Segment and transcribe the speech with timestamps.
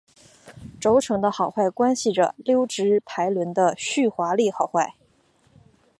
[0.79, 4.95] 轴承的好坏关系着溜直排轮的续滑力好坏。